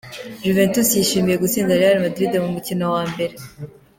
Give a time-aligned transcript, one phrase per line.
[0.45, 3.33] Juventus yishimiye gutsinda Real Madrid mu mukino wa mbere.